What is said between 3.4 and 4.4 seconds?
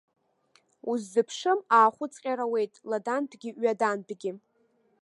ҩадантәгьы.